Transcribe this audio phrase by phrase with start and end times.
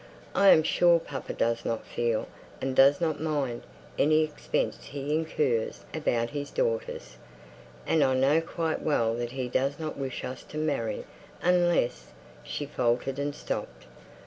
[0.33, 2.27] "I am sure papa does not feel,
[2.59, 3.61] and does not mind,
[3.99, 7.17] any expense he incurs about his daughters.
[7.85, 11.05] And I know quite well that he does not wish us to marry,
[11.39, 12.07] unless"
[12.43, 13.85] She faltered and stopped.